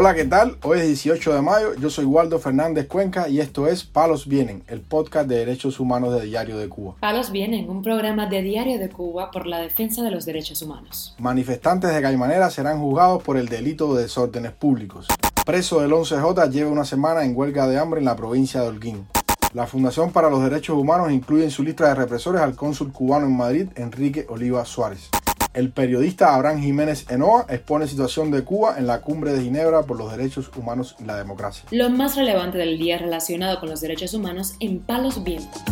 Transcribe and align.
Hola, 0.00 0.14
¿qué 0.14 0.24
tal? 0.24 0.58
Hoy 0.62 0.78
es 0.78 0.86
18 0.86 1.34
de 1.34 1.42
mayo, 1.42 1.74
yo 1.74 1.90
soy 1.90 2.04
Waldo 2.04 2.38
Fernández 2.38 2.86
Cuenca 2.86 3.28
y 3.28 3.40
esto 3.40 3.66
es 3.66 3.82
Palos 3.82 4.28
Vienen, 4.28 4.62
el 4.68 4.80
podcast 4.80 5.28
de 5.28 5.38
derechos 5.38 5.80
humanos 5.80 6.14
de 6.14 6.24
Diario 6.24 6.56
de 6.56 6.68
Cuba. 6.68 6.94
Palos 7.00 7.32
Vienen, 7.32 7.68
un 7.68 7.82
programa 7.82 8.26
de 8.26 8.40
Diario 8.42 8.78
de 8.78 8.90
Cuba 8.90 9.32
por 9.32 9.48
la 9.48 9.58
defensa 9.58 10.04
de 10.04 10.12
los 10.12 10.24
derechos 10.24 10.62
humanos. 10.62 11.16
Manifestantes 11.18 11.92
de 11.92 12.00
Caimanera 12.00 12.48
serán 12.48 12.78
juzgados 12.78 13.24
por 13.24 13.36
el 13.36 13.48
delito 13.48 13.92
de 13.92 14.02
desórdenes 14.02 14.52
públicos. 14.52 15.08
Preso 15.44 15.80
del 15.80 15.90
11J 15.90 16.48
lleva 16.48 16.70
una 16.70 16.84
semana 16.84 17.24
en 17.24 17.36
huelga 17.36 17.66
de 17.66 17.80
hambre 17.80 17.98
en 17.98 18.06
la 18.06 18.14
provincia 18.14 18.60
de 18.60 18.68
Holguín. 18.68 19.08
La 19.52 19.66
Fundación 19.66 20.12
para 20.12 20.30
los 20.30 20.44
Derechos 20.44 20.78
Humanos 20.78 21.10
incluye 21.10 21.42
en 21.42 21.50
su 21.50 21.64
lista 21.64 21.88
de 21.88 21.96
represores 21.96 22.40
al 22.40 22.54
cónsul 22.54 22.92
cubano 22.92 23.26
en 23.26 23.36
Madrid, 23.36 23.66
Enrique 23.74 24.26
Oliva 24.28 24.64
Suárez. 24.64 25.10
El 25.54 25.70
periodista 25.70 26.34
Abraham 26.34 26.60
Jiménez 26.60 27.06
Enoa 27.08 27.46
expone 27.48 27.86
situación 27.86 28.30
de 28.30 28.44
Cuba 28.44 28.78
en 28.78 28.86
la 28.86 29.00
cumbre 29.00 29.32
de 29.32 29.42
Ginebra 29.42 29.82
por 29.82 29.96
los 29.96 30.10
derechos 30.10 30.50
humanos 30.54 30.94
y 31.00 31.04
la 31.04 31.16
democracia. 31.16 31.64
Lo 31.70 31.88
más 31.88 32.16
relevante 32.16 32.58
del 32.58 32.78
día 32.78 32.98
relacionado 32.98 33.58
con 33.58 33.70
los 33.70 33.80
derechos 33.80 34.12
humanos 34.12 34.54
en 34.60 34.80
Palos 34.80 35.24
Vientos. 35.24 35.62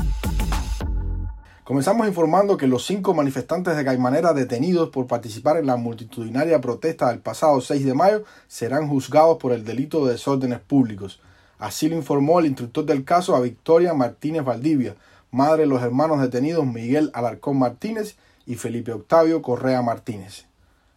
Comenzamos 1.62 2.08
informando 2.08 2.56
que 2.56 2.66
los 2.66 2.86
cinco 2.86 3.12
manifestantes 3.12 3.76
de 3.76 3.84
Caimanera 3.84 4.32
detenidos 4.32 4.88
por 4.88 5.06
participar 5.06 5.58
en 5.58 5.66
la 5.66 5.76
multitudinaria 5.76 6.60
protesta 6.60 7.08
del 7.08 7.18
pasado 7.18 7.60
6 7.60 7.84
de 7.84 7.92
mayo 7.92 8.24
serán 8.48 8.88
juzgados 8.88 9.36
por 9.36 9.52
el 9.52 9.64
delito 9.64 10.06
de 10.06 10.12
desórdenes 10.12 10.60
públicos. 10.60 11.20
Así 11.58 11.88
lo 11.88 11.96
informó 11.96 12.40
el 12.40 12.46
instructor 12.46 12.86
del 12.86 13.04
caso 13.04 13.36
a 13.36 13.40
Victoria 13.40 13.92
Martínez 13.92 14.44
Valdivia, 14.44 14.94
madre 15.30 15.62
de 15.62 15.68
los 15.68 15.82
hermanos 15.82 16.20
detenidos 16.20 16.64
Miguel 16.64 17.10
Alarcón 17.12 17.58
Martínez 17.58 18.16
y 18.46 18.54
Felipe 18.54 18.92
Octavio 18.92 19.42
Correa 19.42 19.82
Martínez. 19.82 20.46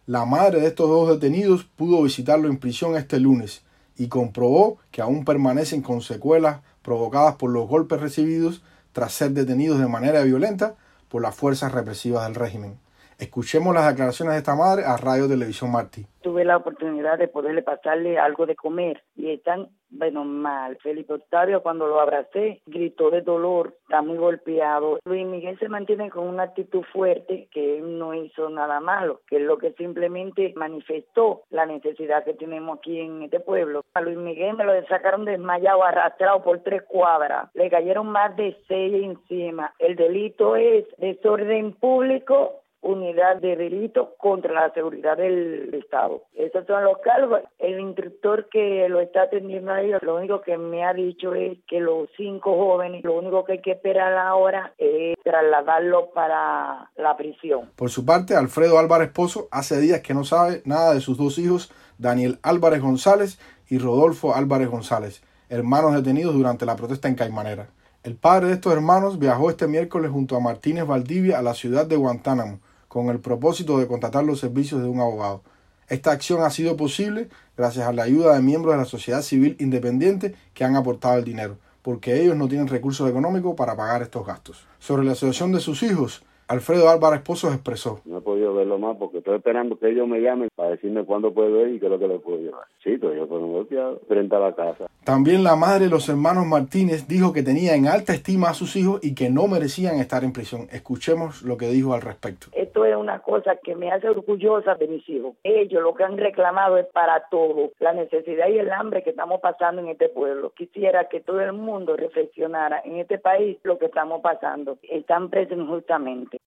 La 0.06 0.24
madre 0.24 0.60
de 0.60 0.68
estos 0.68 0.88
dos 0.88 1.08
detenidos 1.08 1.64
pudo 1.64 2.02
visitarlo 2.02 2.48
en 2.48 2.58
prisión 2.58 2.96
este 2.96 3.20
lunes 3.20 3.62
y 3.96 4.08
comprobó 4.08 4.78
que 4.90 5.02
aún 5.02 5.24
permanecen 5.24 5.82
con 5.82 6.00
secuelas 6.00 6.60
provocadas 6.82 7.34
por 7.34 7.50
los 7.50 7.68
golpes 7.68 8.00
recibidos 8.00 8.62
tras 8.92 9.12
ser 9.12 9.32
detenidos 9.32 9.78
de 9.78 9.88
manera 9.88 10.22
violenta 10.22 10.76
por 11.08 11.22
las 11.22 11.34
fuerzas 11.34 11.72
represivas 11.72 12.24
del 12.24 12.34
régimen. 12.34 12.78
Escuchemos 13.20 13.74
las 13.74 13.86
declaraciones 13.86 14.32
de 14.32 14.38
esta 14.38 14.56
madre 14.56 14.82
a 14.86 14.96
Radio 14.96 15.28
Televisión 15.28 15.70
Martí. 15.70 16.06
Tuve 16.22 16.42
la 16.42 16.56
oportunidad 16.56 17.18
de 17.18 17.28
poderle 17.28 17.62
pasarle 17.62 18.18
algo 18.18 18.46
de 18.46 18.56
comer 18.56 19.02
y 19.14 19.30
están, 19.30 19.68
bueno, 19.90 20.24
mal. 20.24 20.78
Felipe 20.82 21.14
Octavio 21.14 21.62
cuando 21.62 21.86
lo 21.86 22.00
abracé 22.00 22.62
gritó 22.66 23.10
de 23.10 23.20
dolor, 23.20 23.74
está 23.82 24.00
muy 24.00 24.16
golpeado. 24.16 25.00
Luis 25.04 25.26
Miguel 25.26 25.58
se 25.58 25.68
mantiene 25.68 26.08
con 26.08 26.28
una 26.28 26.44
actitud 26.44 26.82
fuerte 26.92 27.48
que 27.52 27.78
él 27.78 27.98
no 27.98 28.14
hizo 28.14 28.48
nada 28.48 28.80
malo, 28.80 29.20
que 29.28 29.36
es 29.36 29.42
lo 29.42 29.58
que 29.58 29.72
simplemente 29.72 30.54
manifestó 30.56 31.42
la 31.50 31.66
necesidad 31.66 32.24
que 32.24 32.34
tenemos 32.34 32.78
aquí 32.78 33.00
en 33.00 33.22
este 33.22 33.40
pueblo. 33.40 33.84
A 33.92 34.00
Luis 34.00 34.16
Miguel 34.16 34.56
me 34.56 34.64
lo 34.64 34.72
sacaron 34.86 35.26
desmayado, 35.26 35.84
arrastrado 35.84 36.42
por 36.42 36.60
tres 36.60 36.82
cuadras. 36.82 37.50
Le 37.52 37.68
cayeron 37.68 38.08
más 38.08 38.34
de 38.36 38.56
seis 38.66 38.94
encima. 38.94 39.74
El 39.78 39.96
delito 39.96 40.56
es 40.56 40.86
desorden 40.98 41.72
público 41.72 42.59
unidad 42.82 43.36
de 43.36 43.56
delito 43.56 44.14
contra 44.18 44.52
la 44.52 44.72
seguridad 44.72 45.16
del 45.16 45.72
Estado. 45.74 46.22
Esos 46.34 46.66
son 46.66 46.84
los 46.84 46.98
cargos. 46.98 47.40
El 47.58 47.78
instructor 47.80 48.48
que 48.50 48.88
lo 48.88 49.00
está 49.00 49.22
atendiendo 49.22 49.72
a 49.72 49.82
ellos, 49.82 50.02
lo 50.02 50.16
único 50.16 50.40
que 50.40 50.56
me 50.56 50.84
ha 50.84 50.94
dicho 50.94 51.34
es 51.34 51.58
que 51.68 51.80
los 51.80 52.08
cinco 52.16 52.56
jóvenes, 52.56 53.04
lo 53.04 53.18
único 53.18 53.44
que 53.44 53.52
hay 53.52 53.60
que 53.60 53.72
esperar 53.72 54.16
ahora 54.16 54.72
es 54.78 55.16
trasladarlos 55.22 56.08
para 56.14 56.90
la 56.96 57.16
prisión. 57.16 57.70
Por 57.76 57.90
su 57.90 58.04
parte, 58.04 58.34
Alfredo 58.34 58.78
Álvarez 58.78 59.10
Pozo 59.10 59.48
hace 59.50 59.78
días 59.80 60.00
que 60.00 60.14
no 60.14 60.24
sabe 60.24 60.62
nada 60.64 60.94
de 60.94 61.00
sus 61.00 61.18
dos 61.18 61.38
hijos, 61.38 61.72
Daniel 61.98 62.38
Álvarez 62.42 62.80
González 62.80 63.38
y 63.68 63.78
Rodolfo 63.78 64.34
Álvarez 64.34 64.68
González, 64.68 65.22
hermanos 65.50 65.94
detenidos 65.94 66.34
durante 66.34 66.64
la 66.64 66.76
protesta 66.76 67.08
en 67.08 67.14
Caimanera. 67.14 67.68
El 68.02 68.16
padre 68.16 68.48
de 68.48 68.54
estos 68.54 68.72
hermanos 68.72 69.18
viajó 69.18 69.50
este 69.50 69.68
miércoles 69.68 70.10
junto 70.10 70.34
a 70.34 70.40
Martínez 70.40 70.86
Valdivia 70.86 71.38
a 71.38 71.42
la 71.42 71.52
ciudad 71.52 71.86
de 71.86 71.96
Guantánamo 71.96 72.60
con 72.90 73.08
el 73.08 73.20
propósito 73.20 73.78
de 73.78 73.86
contratar 73.86 74.24
los 74.24 74.40
servicios 74.40 74.82
de 74.82 74.88
un 74.88 74.98
abogado. 74.98 75.42
Esta 75.88 76.10
acción 76.10 76.42
ha 76.42 76.50
sido 76.50 76.76
posible 76.76 77.28
gracias 77.56 77.86
a 77.86 77.92
la 77.92 78.02
ayuda 78.02 78.34
de 78.34 78.42
miembros 78.42 78.74
de 78.74 78.78
la 78.78 78.84
sociedad 78.84 79.22
civil 79.22 79.54
independiente 79.60 80.34
que 80.54 80.64
han 80.64 80.74
aportado 80.74 81.16
el 81.16 81.24
dinero, 81.24 81.56
porque 81.82 82.20
ellos 82.20 82.36
no 82.36 82.48
tienen 82.48 82.66
recursos 82.66 83.08
económicos 83.08 83.54
para 83.54 83.76
pagar 83.76 84.02
estos 84.02 84.26
gastos. 84.26 84.66
Sobre 84.80 85.04
la 85.04 85.14
situación 85.14 85.52
de 85.52 85.60
sus 85.60 85.84
hijos, 85.84 86.24
Alfredo 86.50 86.88
Álvarez 86.88 87.20
Pozos 87.20 87.54
expresó. 87.54 88.00
No 88.04 88.18
he 88.18 88.20
podido 88.22 88.52
verlo 88.54 88.76
más 88.76 88.96
porque 88.96 89.18
estoy 89.18 89.36
esperando 89.36 89.78
que 89.78 89.88
ellos 89.88 90.08
me 90.08 90.20
llamen 90.20 90.48
para 90.56 90.70
decirme 90.70 91.04
cuándo 91.04 91.32
puedo 91.32 91.64
ir 91.64 91.76
y 91.76 91.78
qué 91.78 91.86
es 91.86 91.92
lo 91.92 91.98
que 92.00 92.08
les 92.08 92.20
puedo 92.20 92.38
llevar. 92.38 92.64
Sí, 92.82 92.98
todavía 92.98 93.24
fueron 93.28 93.52
golpeados 93.52 94.00
frente 94.08 94.34
a 94.34 94.40
la 94.40 94.52
casa. 94.56 94.86
También 95.04 95.44
la 95.44 95.54
madre 95.54 95.84
de 95.84 95.90
los 95.90 96.08
hermanos 96.08 96.46
Martínez 96.46 97.06
dijo 97.06 97.32
que 97.32 97.44
tenía 97.44 97.76
en 97.76 97.86
alta 97.86 98.14
estima 98.14 98.50
a 98.50 98.54
sus 98.54 98.74
hijos 98.74 98.98
y 99.00 99.14
que 99.14 99.30
no 99.30 99.46
merecían 99.46 100.00
estar 100.00 100.24
en 100.24 100.32
prisión. 100.32 100.66
Escuchemos 100.72 101.42
lo 101.42 101.56
que 101.56 101.68
dijo 101.68 101.94
al 101.94 102.00
respecto. 102.00 102.48
Es 102.84 102.96
una 102.96 103.20
cosa 103.20 103.56
que 103.62 103.74
me 103.74 103.90
hace 103.90 104.08
orgullosa 104.08 104.74
de 104.74 104.88
mis 104.88 105.08
hijos. 105.08 105.34
Ellos 105.42 105.82
lo 105.82 105.94
que 105.94 106.04
han 106.04 106.16
reclamado 106.16 106.78
es 106.78 106.86
para 106.86 107.24
todo, 107.30 107.70
la 107.78 107.92
necesidad 107.92 108.48
y 108.48 108.58
el 108.58 108.72
hambre 108.72 109.02
que 109.02 109.10
estamos 109.10 109.40
pasando 109.40 109.82
en 109.82 109.88
este 109.88 110.08
pueblo. 110.08 110.52
Quisiera 110.56 111.08
que 111.08 111.20
todo 111.20 111.40
el 111.40 111.52
mundo 111.52 111.96
reflexionara 111.96 112.80
en 112.84 112.96
este 112.96 113.18
país 113.18 113.58
lo 113.62 113.78
que 113.78 113.86
estamos 113.86 114.20
pasando. 114.22 114.78
Están 114.82 115.30
presos 115.30 115.58
injustamente. 115.58 116.38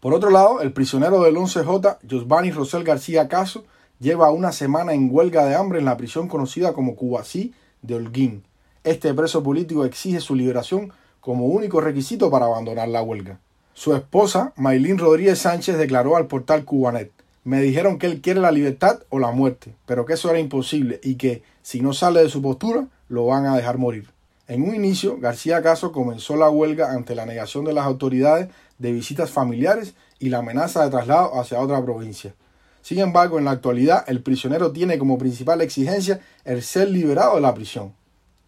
Por 0.00 0.14
otro 0.14 0.30
lado, 0.30 0.60
el 0.60 0.72
prisionero 0.72 1.20
del 1.22 1.36
11J, 1.36 1.98
Josvani 2.08 2.50
Rosel 2.52 2.84
García 2.84 3.28
Caso, 3.28 3.64
lleva 3.98 4.30
una 4.30 4.52
semana 4.52 4.94
en 4.94 5.10
huelga 5.12 5.44
de 5.44 5.54
hambre 5.54 5.78
en 5.78 5.84
la 5.84 5.96
prisión 5.96 6.26
conocida 6.26 6.72
como 6.72 6.96
Cubasí 6.96 7.52
de 7.82 7.96
Holguín. 7.96 8.44
Este 8.82 9.12
preso 9.12 9.42
político 9.42 9.84
exige 9.84 10.20
su 10.20 10.34
liberación 10.34 10.92
como 11.20 11.46
único 11.46 11.80
requisito 11.80 12.30
para 12.30 12.46
abandonar 12.46 12.88
la 12.88 13.02
huelga. 13.02 13.40
Su 13.74 13.94
esposa, 13.94 14.52
Maylin 14.56 14.98
Rodríguez 14.98 15.38
Sánchez, 15.38 15.78
declaró 15.78 16.16
al 16.16 16.26
portal 16.26 16.64
Cubanet, 16.64 17.12
me 17.44 17.62
dijeron 17.62 17.98
que 17.98 18.06
él 18.06 18.20
quiere 18.20 18.40
la 18.40 18.52
libertad 18.52 19.00
o 19.08 19.18
la 19.18 19.30
muerte, 19.30 19.74
pero 19.86 20.04
que 20.04 20.12
eso 20.12 20.28
era 20.28 20.38
imposible 20.38 21.00
y 21.02 21.14
que, 21.14 21.42
si 21.62 21.80
no 21.80 21.94
sale 21.94 22.22
de 22.22 22.28
su 22.28 22.42
postura, 22.42 22.86
lo 23.08 23.26
van 23.26 23.46
a 23.46 23.56
dejar 23.56 23.78
morir. 23.78 24.10
En 24.46 24.62
un 24.62 24.74
inicio, 24.74 25.16
García 25.18 25.62
Caso 25.62 25.92
comenzó 25.92 26.36
la 26.36 26.50
huelga 26.50 26.92
ante 26.92 27.14
la 27.14 27.24
negación 27.24 27.64
de 27.64 27.72
las 27.72 27.86
autoridades 27.86 28.48
de 28.78 28.92
visitas 28.92 29.30
familiares 29.30 29.94
y 30.18 30.28
la 30.28 30.38
amenaza 30.38 30.84
de 30.84 30.90
traslado 30.90 31.40
hacia 31.40 31.60
otra 31.60 31.82
provincia. 31.82 32.34
Sin 32.82 32.98
embargo, 32.98 33.38
en 33.38 33.44
la 33.44 33.52
actualidad, 33.52 34.04
el 34.06 34.22
prisionero 34.22 34.72
tiene 34.72 34.98
como 34.98 35.18
principal 35.18 35.60
exigencia 35.60 36.20
el 36.44 36.62
ser 36.62 36.90
liberado 36.90 37.36
de 37.36 37.42
la 37.42 37.54
prisión. 37.54 37.94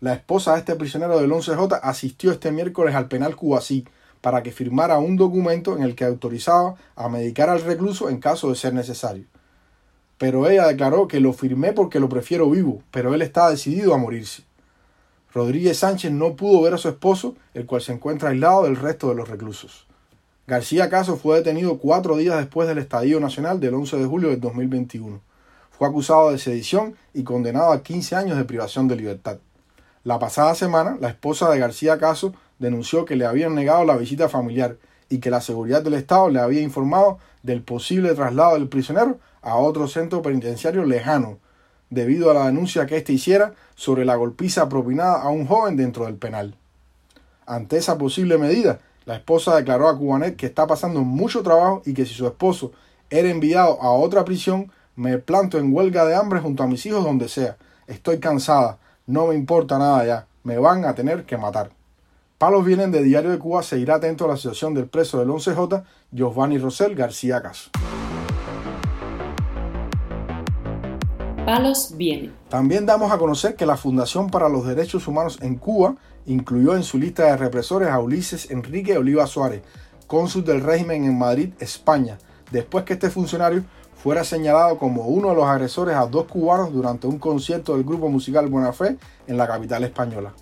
La 0.00 0.15
esposa 0.15 0.53
de 0.53 0.59
este 0.59 0.75
prisionero 0.75 1.19
del 1.19 1.31
11J 1.31 1.81
asistió 1.82 2.32
este 2.32 2.50
miércoles 2.50 2.94
al 2.94 3.09
penal 3.09 3.37
Cubasí 3.37 3.84
para 4.22 4.43
que 4.43 4.53
firmara 4.53 4.99
un 4.99 5.16
documento 5.16 5.77
en 5.77 5.83
el 5.83 5.94
que 5.94 6.05
autorizaba 6.05 6.77
a 6.97 7.10
medicar 7.10 7.50
al 7.50 7.60
recluso 7.60 8.09
en 8.09 8.19
caso 8.19 8.49
de 8.49 8.56
ser 8.56 8.72
necesario. 8.72 9.27
Pero 10.16 10.49
ella 10.49 10.69
declaró 10.69 11.09
que 11.09 11.21
lo 11.21 11.34
firmé 11.34 11.72
porque 11.72 12.00
lo 12.00 12.09
prefiero 12.09 12.49
vivo, 12.49 12.82
pero 12.91 13.12
él 13.12 13.21
está 13.21 13.50
decidido 13.50 13.93
a 13.93 13.99
morirse. 13.99 14.44
Rodríguez 15.34 15.78
Sánchez 15.78 16.12
no 16.12 16.37
pudo 16.37 16.62
ver 16.62 16.75
a 16.75 16.78
su 16.78 16.88
esposo, 16.88 17.34
el 17.53 17.66
cual 17.66 17.82
se 17.82 17.93
encuentra 17.93 18.31
aislado 18.31 18.62
del 18.62 18.77
resto 18.77 19.09
de 19.09 19.16
los 19.16 19.28
reclusos. 19.28 19.87
García 20.47 20.88
Caso 20.88 21.16
fue 21.16 21.37
detenido 21.37 21.78
cuatro 21.78 22.16
días 22.16 22.37
después 22.37 22.69
del 22.69 22.78
Estadio 22.78 23.19
Nacional 23.19 23.59
del 23.59 23.75
11 23.75 23.97
de 23.97 24.05
julio 24.06 24.28
del 24.28 24.41
2021. 24.41 25.21
Fue 25.71 25.88
acusado 25.88 26.31
de 26.31 26.38
sedición 26.38 26.94
y 27.12 27.25
condenado 27.25 27.72
a 27.72 27.82
15 27.82 28.15
años 28.15 28.37
de 28.37 28.44
privación 28.44 28.87
de 28.87 28.97
libertad. 28.97 29.38
La 30.05 30.19
pasada 30.19 30.55
semana, 30.55 30.97
la 31.00 31.09
esposa 31.09 31.49
de 31.50 31.59
García 31.59 31.99
Caso 31.99 32.34
denunció 32.62 33.05
que 33.05 33.17
le 33.17 33.27
habían 33.27 33.56
negado 33.56 33.85
la 33.85 33.97
visita 33.97 34.29
familiar 34.29 34.76
y 35.09 35.19
que 35.19 35.31
la 35.31 35.41
seguridad 35.41 35.82
del 35.82 35.94
Estado 35.94 36.31
le 36.31 36.38
había 36.38 36.62
informado 36.62 37.19
del 37.43 37.62
posible 37.62 38.14
traslado 38.14 38.55
del 38.55 38.69
prisionero 38.69 39.19
a 39.43 39.56
otro 39.56 39.88
centro 39.88 40.23
penitenciario 40.23 40.85
lejano, 40.85 41.38
debido 41.91 42.31
a 42.31 42.35
la 42.35 42.47
denuncia 42.47 42.87
que 42.87 42.97
éste 42.97 43.12
hiciera 43.12 43.53
sobre 43.75 44.05
la 44.05 44.14
golpiza 44.14 44.69
propinada 44.69 45.20
a 45.20 45.29
un 45.29 45.44
joven 45.44 45.76
dentro 45.76 46.06
del 46.06 46.14
penal. 46.14 46.55
Ante 47.44 47.79
esa 47.79 47.99
posible 47.99 48.38
medida, 48.38 48.79
la 49.06 49.17
esposa 49.17 49.56
declaró 49.56 49.88
a 49.88 49.99
Cubanet 49.99 50.37
que 50.37 50.47
está 50.47 50.69
pasando 50.69 51.00
mucho 51.00 51.43
trabajo 51.43 51.82
y 51.85 51.94
que 51.94 52.06
si 52.06 52.15
su 52.15 52.26
esposo 52.29 52.70
era 53.11 53.29
enviado 53.29 53.82
a 53.82 53.91
otra 53.91 54.25
prisión, 54.25 54.70
me 54.94 55.19
planto 55.19 55.58
en 55.58 55.75
huelga 55.75 56.05
de 56.05 56.15
hambre 56.15 56.38
junto 56.38 56.62
a 56.62 56.69
mis 56.69 56.87
hijos 56.87 57.03
donde 57.03 57.29
sea. 57.29 57.56
Estoy 57.88 58.20
cansada, 58.20 58.79
no 59.06 59.26
me 59.26 59.35
importa 59.35 59.79
nada 59.79 60.06
ya, 60.06 60.26
me 60.44 60.58
van 60.58 60.85
a 60.85 60.94
tener 60.94 61.25
que 61.25 61.37
matar. 61.37 61.73
Palos 62.43 62.65
vienen 62.65 62.91
de 62.91 63.05
Diario 63.05 63.31
de 63.31 63.39
Cuba, 63.39 63.62
seguirá 63.62 63.94
atento 63.94 64.25
a 64.25 64.29
la 64.29 64.37
situación 64.37 64.75
del 64.75 64.89
preso 64.89 65.21
del 65.21 65.29
11J, 65.29 65.85
Giovanni 66.11 66.59
Rosel 66.59 66.97
García 66.97 67.41
Caso. 67.41 67.71
Palos 71.47 71.94
viene. 71.97 72.33
También 72.49 72.85
damos 72.85 73.12
a 73.12 73.19
conocer 73.19 73.55
que 73.55 73.65
la 73.65 73.77
Fundación 73.77 74.29
para 74.29 74.49
los 74.49 74.67
Derechos 74.67 75.06
Humanos 75.06 75.39
en 75.41 75.55
Cuba 75.55 75.94
incluyó 76.27 76.75
en 76.75 76.83
su 76.83 76.99
lista 76.99 77.27
de 77.27 77.37
represores 77.37 77.91
a 77.91 78.00
Ulises 78.00 78.50
Enrique 78.50 78.99
Oliva 78.99 79.29
Suárez, 79.29 79.62
cónsul 80.09 80.44
del 80.44 80.62
régimen 80.62 81.05
en 81.05 81.17
Madrid, 81.17 81.53
España, 81.61 82.19
después 82.50 82.83
que 82.85 82.94
este 82.94 83.09
funcionario 83.09 83.62
fuera 83.94 84.25
señalado 84.25 84.79
como 84.79 85.03
uno 85.03 85.29
de 85.29 85.37
los 85.37 85.44
agresores 85.44 85.94
a 85.94 86.06
dos 86.06 86.25
cubanos 86.25 86.73
durante 86.73 87.06
un 87.06 87.21
concierto 87.21 87.75
del 87.75 87.85
grupo 87.85 88.09
musical 88.09 88.49
Buena 88.49 88.73
Fe 88.73 88.97
en 89.29 89.37
la 89.37 89.47
capital 89.47 89.85
española. 89.85 90.33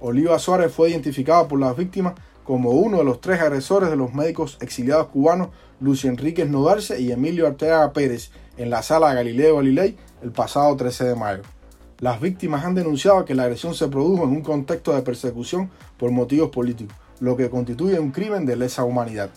Oliva 0.00 0.38
Suárez 0.38 0.72
fue 0.72 0.90
identificado 0.90 1.48
por 1.48 1.58
las 1.58 1.76
víctimas 1.76 2.14
como 2.44 2.70
uno 2.70 2.98
de 2.98 3.04
los 3.04 3.20
tres 3.20 3.40
agresores 3.40 3.90
de 3.90 3.96
los 3.96 4.14
médicos 4.14 4.58
exiliados 4.60 5.08
cubanos 5.08 5.48
Lucio 5.80 6.10
Enríquez 6.10 6.48
Nodarse 6.48 7.00
y 7.00 7.12
Emilio 7.12 7.46
Arteaga 7.46 7.92
Pérez 7.92 8.30
en 8.56 8.70
la 8.70 8.82
sala 8.82 9.14
Galileo 9.14 9.56
Galilei 9.56 9.96
el 10.22 10.32
pasado 10.32 10.74
13 10.76 11.04
de 11.04 11.14
mayo. 11.14 11.42
Las 11.98 12.20
víctimas 12.20 12.64
han 12.64 12.74
denunciado 12.74 13.24
que 13.24 13.34
la 13.34 13.44
agresión 13.44 13.74
se 13.74 13.88
produjo 13.88 14.24
en 14.24 14.30
un 14.30 14.42
contexto 14.42 14.94
de 14.94 15.02
persecución 15.02 15.70
por 15.96 16.10
motivos 16.10 16.50
políticos, 16.50 16.96
lo 17.20 17.36
que 17.36 17.50
constituye 17.50 17.98
un 17.98 18.12
crimen 18.12 18.44
de 18.44 18.56
lesa 18.56 18.84
humanidad 18.84 19.30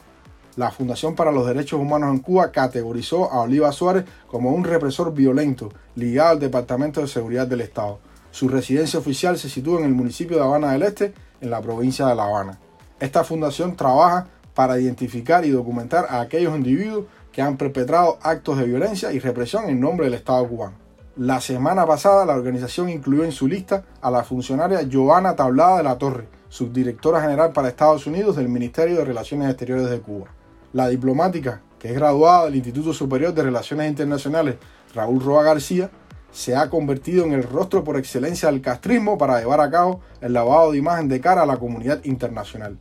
la 0.59 0.71
Fundación 0.71 1.15
para 1.15 1.31
los 1.31 1.47
Derechos 1.47 1.79
Humanos 1.79 2.11
en 2.11 2.19
Cuba 2.19 2.51
categorizó 2.51 3.31
a 3.31 3.41
Oliva 3.44 3.71
Suárez 3.71 4.03
como 4.27 4.51
un 4.51 4.65
represor 4.65 5.13
violento 5.13 5.71
ligado 5.95 6.31
al 6.31 6.39
Departamento 6.39 7.00
de 7.00 7.07
Seguridad 7.07 7.47
del 7.47 7.61
Estado. 7.61 8.00
Su 8.31 8.47
residencia 8.47 8.99
oficial 8.99 9.37
se 9.37 9.49
sitúa 9.49 9.79
en 9.79 9.85
el 9.85 9.93
municipio 9.93 10.37
de 10.37 10.43
Habana 10.43 10.71
del 10.71 10.83
Este, 10.83 11.13
en 11.41 11.49
la 11.49 11.61
provincia 11.61 12.05
de 12.07 12.15
La 12.15 12.25
Habana. 12.25 12.59
Esta 12.99 13.23
fundación 13.23 13.75
trabaja 13.75 14.27
para 14.53 14.79
identificar 14.79 15.45
y 15.45 15.49
documentar 15.49 16.05
a 16.09 16.21
aquellos 16.21 16.55
individuos 16.55 17.05
que 17.31 17.41
han 17.41 17.57
perpetrado 17.57 18.19
actos 18.21 18.57
de 18.57 18.65
violencia 18.65 19.11
y 19.13 19.19
represión 19.19 19.69
en 19.69 19.79
nombre 19.79 20.05
del 20.05 20.15
Estado 20.15 20.47
cubano. 20.47 20.75
La 21.15 21.41
semana 21.41 21.85
pasada 21.85 22.25
la 22.25 22.35
organización 22.35 22.89
incluyó 22.89 23.23
en 23.23 23.31
su 23.31 23.47
lista 23.47 23.83
a 24.01 24.11
la 24.11 24.23
funcionaria 24.23 24.87
Joana 24.91 25.35
Tablada 25.35 25.77
de 25.77 25.83
la 25.83 25.97
Torre, 25.97 26.27
subdirectora 26.49 27.21
general 27.21 27.51
para 27.51 27.69
Estados 27.69 28.07
Unidos 28.07 28.35
del 28.35 28.49
Ministerio 28.49 28.97
de 28.97 29.05
Relaciones 29.05 29.49
Exteriores 29.49 29.89
de 29.89 29.99
Cuba. 29.99 30.27
La 30.73 30.87
diplomática, 30.87 31.61
que 31.77 31.89
es 31.89 31.93
graduada 31.95 32.45
del 32.45 32.55
Instituto 32.55 32.93
Superior 32.93 33.33
de 33.33 33.43
Relaciones 33.43 33.89
Internacionales 33.89 34.55
Raúl 34.93 35.23
Roa 35.23 35.43
García, 35.43 35.89
se 36.31 36.55
ha 36.55 36.69
convertido 36.69 37.25
en 37.25 37.33
el 37.33 37.43
rostro 37.43 37.83
por 37.83 37.97
excelencia 37.97 38.51
del 38.51 38.61
castrismo 38.61 39.17
para 39.17 39.39
llevar 39.39 39.61
a 39.61 39.71
cabo 39.71 40.01
el 40.21 40.33
lavado 40.33 40.71
de 40.71 40.77
imagen 40.77 41.07
de 41.07 41.19
cara 41.19 41.43
a 41.43 41.45
la 41.45 41.57
comunidad 41.57 42.03
internacional. 42.03 42.77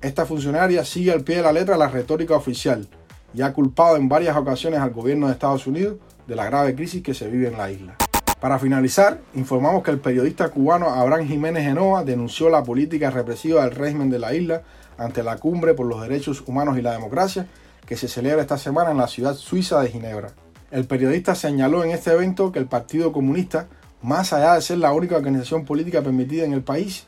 Esta 0.00 0.26
funcionaria 0.26 0.84
sigue 0.84 1.12
al 1.12 1.22
pie 1.22 1.36
de 1.36 1.42
la 1.42 1.52
letra 1.52 1.76
la 1.76 1.88
retórica 1.88 2.34
oficial 2.34 2.88
y 3.34 3.42
ha 3.42 3.52
culpado 3.52 3.96
en 3.96 4.08
varias 4.08 4.36
ocasiones 4.36 4.80
al 4.80 4.90
gobierno 4.90 5.26
de 5.26 5.32
Estados 5.32 5.66
Unidos 5.66 5.96
de 6.26 6.36
la 6.36 6.46
grave 6.46 6.74
crisis 6.74 7.02
que 7.02 7.14
se 7.14 7.28
vive 7.28 7.48
en 7.48 7.56
la 7.56 7.70
isla. 7.70 7.96
Para 8.40 8.58
finalizar, 8.58 9.20
informamos 9.34 9.84
que 9.84 9.92
el 9.92 10.00
periodista 10.00 10.48
cubano 10.48 10.90
Abraham 10.90 11.28
Jiménez 11.28 11.62
Genoa 11.62 12.02
denunció 12.02 12.50
la 12.50 12.64
política 12.64 13.10
represiva 13.10 13.62
del 13.62 13.70
régimen 13.70 14.10
de 14.10 14.18
la 14.18 14.34
isla 14.34 14.62
ante 14.98 15.22
la 15.22 15.36
cumbre 15.36 15.74
por 15.74 15.86
los 15.86 16.02
derechos 16.02 16.42
humanos 16.46 16.76
y 16.76 16.82
la 16.82 16.92
democracia 16.92 17.46
que 17.86 17.96
se 17.96 18.08
celebra 18.08 18.42
esta 18.42 18.58
semana 18.58 18.90
en 18.90 18.96
la 18.96 19.06
ciudad 19.06 19.34
suiza 19.34 19.80
de 19.80 19.90
Ginebra. 19.90 20.32
El 20.72 20.86
periodista 20.86 21.34
señaló 21.34 21.84
en 21.84 21.90
este 21.90 22.12
evento 22.12 22.50
que 22.50 22.58
el 22.58 22.64
Partido 22.64 23.12
Comunista, 23.12 23.68
más 24.00 24.32
allá 24.32 24.54
de 24.54 24.62
ser 24.62 24.78
la 24.78 24.92
única 24.92 25.18
organización 25.18 25.66
política 25.66 26.00
permitida 26.00 26.46
en 26.46 26.54
el 26.54 26.62
país, 26.62 27.04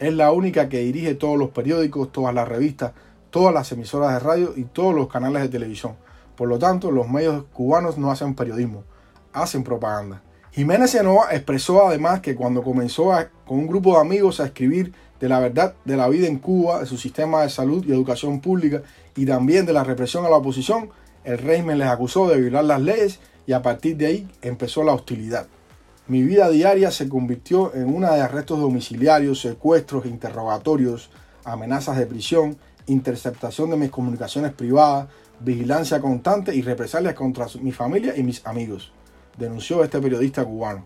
es 0.00 0.12
la 0.12 0.32
única 0.32 0.68
que 0.68 0.80
dirige 0.80 1.14
todos 1.14 1.38
los 1.38 1.50
periódicos, 1.50 2.10
todas 2.10 2.34
las 2.34 2.48
revistas, 2.48 2.90
todas 3.30 3.54
las 3.54 3.70
emisoras 3.70 4.14
de 4.14 4.18
radio 4.18 4.54
y 4.56 4.64
todos 4.64 4.92
los 4.92 5.06
canales 5.06 5.42
de 5.42 5.48
televisión. 5.48 5.92
Por 6.34 6.48
lo 6.48 6.58
tanto, 6.58 6.90
los 6.90 7.08
medios 7.08 7.44
cubanos 7.52 7.98
no 7.98 8.10
hacen 8.10 8.34
periodismo, 8.34 8.82
hacen 9.32 9.62
propaganda. 9.62 10.20
Jiménez 10.50 10.90
Genoa 10.90 11.28
expresó 11.30 11.86
además 11.86 12.18
que 12.18 12.34
cuando 12.34 12.64
comenzó 12.64 13.12
con 13.46 13.60
un 13.60 13.68
grupo 13.68 13.94
de 13.94 14.00
amigos 14.00 14.40
a 14.40 14.46
escribir 14.46 14.92
de 15.20 15.28
la 15.28 15.38
verdad 15.38 15.74
de 15.84 15.96
la 15.96 16.08
vida 16.08 16.26
en 16.26 16.40
Cuba, 16.40 16.80
de 16.80 16.86
su 16.86 16.96
sistema 16.96 17.42
de 17.42 17.50
salud 17.50 17.84
y 17.86 17.92
educación 17.92 18.40
pública 18.40 18.82
y 19.14 19.24
también 19.24 19.66
de 19.66 19.72
la 19.72 19.84
represión 19.84 20.26
a 20.26 20.30
la 20.30 20.36
oposición, 20.36 20.90
el 21.24 21.38
régimen 21.38 21.78
les 21.78 21.88
acusó 21.88 22.28
de 22.28 22.40
violar 22.40 22.64
las 22.64 22.80
leyes 22.80 23.20
y 23.46 23.52
a 23.52 23.62
partir 23.62 23.96
de 23.96 24.06
ahí 24.06 24.28
empezó 24.42 24.84
la 24.84 24.92
hostilidad. 24.92 25.46
Mi 26.06 26.22
vida 26.22 26.50
diaria 26.50 26.90
se 26.90 27.08
convirtió 27.08 27.74
en 27.74 27.94
una 27.94 28.14
de 28.14 28.20
arrestos 28.20 28.60
domiciliarios, 28.60 29.40
secuestros, 29.40 30.04
interrogatorios, 30.04 31.10
amenazas 31.44 31.96
de 31.96 32.06
prisión, 32.06 32.58
interceptación 32.86 33.70
de 33.70 33.76
mis 33.76 33.90
comunicaciones 33.90 34.52
privadas, 34.52 35.08
vigilancia 35.40 36.00
constante 36.00 36.54
y 36.54 36.62
represalias 36.62 37.14
contra 37.14 37.46
mi 37.60 37.72
familia 37.72 38.14
y 38.16 38.22
mis 38.22 38.46
amigos, 38.46 38.92
denunció 39.38 39.82
este 39.82 40.00
periodista 40.00 40.44
cubano. 40.44 40.84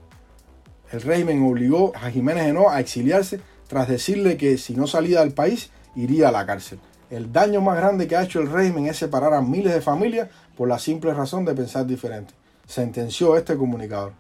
El 0.91 1.03
régimen 1.03 1.43
obligó 1.43 1.93
a 1.95 2.11
Jiménez 2.11 2.45
Genoa 2.45 2.77
a 2.77 2.81
exiliarse 2.81 3.41
tras 3.67 3.89
decirle 3.89 4.37
que 4.37 4.57
si 4.57 4.75
no 4.75 4.87
salía 4.87 5.21
del 5.21 5.33
país 5.33 5.71
iría 5.95 6.29
a 6.29 6.33
la 6.33 6.47
cárcel. 6.47 6.79
El 7.11 7.33
daño 7.33 7.63
más 7.63 7.79
grande 7.79 8.07
que 8.07 8.17
ha 8.17 8.23
hecho 8.23 8.39
el 8.41 8.51
régimen 8.51 8.87
es 8.87 8.99
separar 8.99 9.33
a 9.33 9.41
miles 9.41 9.73
de 9.73 9.81
familias 9.81 10.29
por 10.55 10.69
la 10.69 10.79
simple 10.79 11.15
razón 11.15 11.47
de 11.47 11.55
pensar 11.55 11.87
diferente, 11.87 12.35
sentenció 12.67 13.35
este 13.37 13.57
comunicador. 13.57 14.13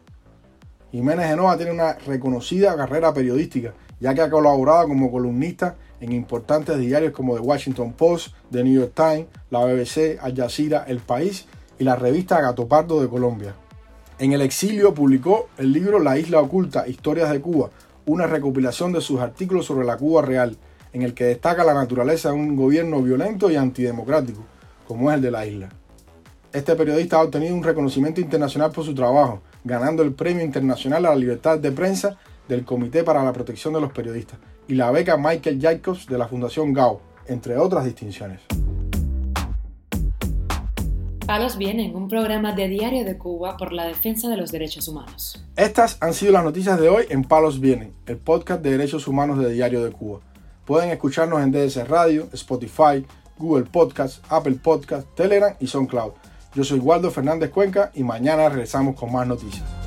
Jiménez 0.90 1.26
Genoa 1.26 1.58
tiene 1.58 1.73
una 1.73 1.94
reconocida 1.94 2.75
carrera 2.76 3.12
periodística, 3.12 3.75
ya 4.00 4.14
que 4.14 4.23
ha 4.23 4.31
colaborado 4.31 4.88
como 4.88 5.12
columnista 5.12 5.76
en 6.00 6.12
importantes 6.12 6.79
diarios 6.79 7.12
como 7.12 7.35
The 7.35 7.43
Washington 7.43 7.93
Post, 7.93 8.29
The 8.50 8.64
New 8.64 8.81
York 8.81 8.93
Times, 8.94 9.26
la 9.50 9.64
BBC, 9.67 10.19
Al 10.23 10.34
Jazeera, 10.34 10.84
El 10.88 11.00
País 11.00 11.44
y 11.79 11.84
la 11.84 11.94
revista 11.94 12.41
Gatopardo 12.41 13.02
de 13.02 13.08
Colombia. 13.08 13.55
En 14.19 14.32
el 14.32 14.41
exilio 14.41 14.94
publicó 14.94 15.50
el 15.58 15.73
libro 15.73 15.99
La 15.99 16.19
Isla 16.19 16.41
Oculta, 16.41 16.88
Historias 16.88 17.31
de 17.31 17.43
Cuba, 17.43 17.69
una 18.06 18.26
recopilación 18.26 18.93
de 18.93 19.02
sus 19.02 19.20
artículos 19.20 19.67
sobre 19.67 19.87
la 19.87 19.99
Cuba 19.99 20.23
real, 20.23 20.56
en 20.93 21.02
el 21.02 21.14
que 21.14 21.25
destaca 21.25 21.64
la 21.64 21.75
naturaleza 21.75 22.31
de 22.31 22.35
un 22.35 22.56
gobierno 22.56 23.02
violento 23.02 23.50
y 23.50 23.56
antidemocrático, 23.56 24.44
como 24.87 25.11
es 25.11 25.17
el 25.17 25.23
de 25.23 25.31
la 25.31 25.46
isla. 25.46 25.69
Este 26.52 26.75
periodista 26.75 27.17
ha 27.17 27.23
obtenido 27.23 27.55
un 27.55 27.62
reconocimiento 27.62 28.20
internacional 28.20 28.70
por 28.73 28.85
su 28.85 28.94
trabajo, 28.94 29.43
ganando 29.64 30.02
el 30.02 30.12
Premio 30.12 30.44
Internacional 30.44 31.05
a 31.06 31.11
la 31.11 31.17
Libertad 31.17 31.58
de 31.58 31.73
Prensa 31.73 32.17
del 32.49 32.64
Comité 32.64 33.05
para 33.05 33.23
la 33.23 33.32
Protección 33.32 33.75
de 33.75 33.81
los 33.81 33.93
Periodistas 33.93 34.38
y 34.67 34.75
la 34.75 34.90
beca 34.90 35.17
Michael 35.17 35.61
Jacobs 35.61 36.06
de 36.06 36.19
la 36.19 36.29
Fundación 36.29 36.73
GAO, 36.73 37.00
entre 37.26 37.56
otras 37.56 37.84
distinciones. 37.84 38.41
Palos 41.29 41.58
Vienen, 41.58 41.94
un 41.94 42.08
programa 42.08 42.55
de 42.55 42.69
Diario 42.69 43.05
de 43.05 43.19
Cuba 43.19 43.58
por 43.58 43.75
la 43.75 43.84
defensa 43.84 44.31
de 44.31 44.38
los 44.38 44.50
derechos 44.50 44.88
humanos. 44.88 45.44
Estas 45.56 45.99
han 46.00 46.14
sido 46.14 46.32
las 46.32 46.43
noticias 46.43 46.81
de 46.81 46.88
hoy 46.88 47.05
en 47.11 47.23
Palos 47.23 47.61
Vienen, 47.61 47.93
el 48.06 48.17
podcast 48.17 48.62
de 48.62 48.70
derechos 48.70 49.06
humanos 49.06 49.38
de 49.38 49.52
Diario 49.52 49.84
de 49.84 49.91
Cuba. 49.91 50.20
Pueden 50.69 50.91
escucharnos 50.91 51.41
en 51.41 51.50
DS 51.50 51.88
Radio, 51.88 52.29
Spotify, 52.35 53.03
Google 53.38 53.65
Podcast, 53.65 54.22
Apple 54.29 54.58
Podcast, 54.63 55.08
Telegram 55.15 55.55
y 55.58 55.67
SoundCloud. 55.67 56.13
Yo 56.55 56.63
soy 56.63 56.79
Waldo 56.79 57.10
Fernández 57.10 57.48
Cuenca 57.48 57.91
y 57.94 58.05
mañana 58.05 58.51
regresamos 58.51 58.94
con 58.94 59.10
más 59.10 59.27
noticias. 59.27 59.78